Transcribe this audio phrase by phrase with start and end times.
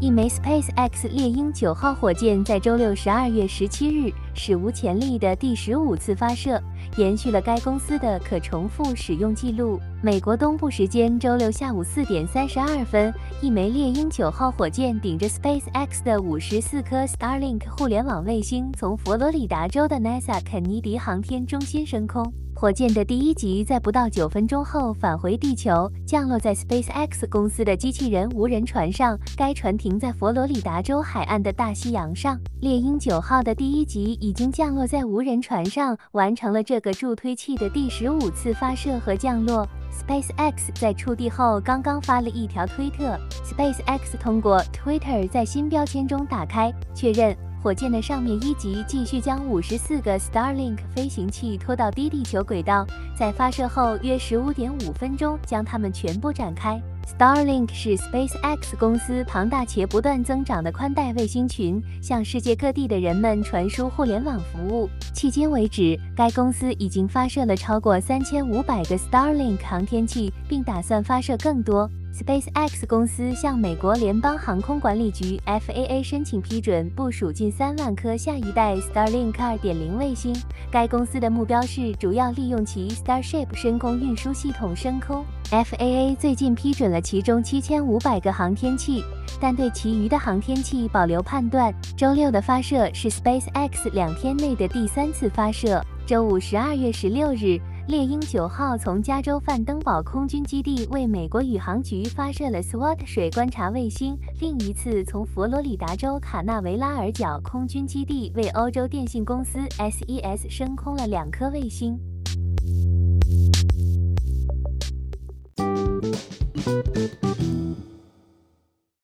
[0.00, 6.62] 一枚 SpaceX 猎鹰九号火箭在周六十二月十七日史无前例的第十五次发射，
[6.96, 9.80] 延续了该公司的可重复使用记录。
[10.00, 13.12] 美国东部时间周六下午四点三十二分，
[13.42, 22.32] 一枚猎鹰九号火箭顶着 SpaceX 的五十四颗 Starlink 互联网卫星，从佛罗里达州的 NASA 肯尼迪航天中心升空。
[22.60, 29.16] 火箭的第一级在不到九分钟后返回地球，降落在 SpaceX 公司的机器人无人船上。
[29.36, 32.36] 该船停在佛罗里达州海岸的大西洋上。
[32.60, 39.64] 猎鹰九号的第一级已经降落在无人船上，完成了这个助推器的第十五次发射和降落。
[39.92, 43.16] SpaceX 在触地后刚刚发了一条推特。
[43.44, 47.36] SpaceX 通过 Twitter 在新标签中打开确认。
[47.60, 56.80] 火箭的上面一级继续将五十四个 Starlink 飞行器拖到低地球轨道，在发射后约十五点五分钟将它们全部展开。
[57.18, 64.88] Starlink 是 SpaceX 公司庞大且不断增长的宽带卫星群，向世界各地的人们传输互联网服务。
[65.14, 71.90] 迄今为止，该公司已经发射了超过三千五百个 Starlink 航天器，并打算发射更多。
[72.18, 80.34] SpaceX 公司向美国联邦航空管理局 （FAA） 申请批准，部署近三万颗下一代 Starlink 2.0卫星。
[80.68, 85.24] 该公司的目标是主要利用其 Starship 深空运输系统升空。
[85.50, 89.04] FAA 最近批准了其中七千五百个航天器，
[89.40, 91.72] 但对其余的航天器保留判断。
[91.96, 95.80] 周六的发射是 SpaceX 两天内的第三次发射。
[96.04, 97.60] 周五，十二月十六日。
[97.88, 111.98] 猎鹰九号从加州范登堡空军基地为美国宇航局发射了 SWOT 水观察卫星，另一次从佛罗里达州卡纳维拉尔角空军基地为欧洲电信公司 SES 升空了两颗卫星。